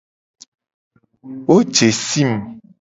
[1.45, 2.31] Wo je sim.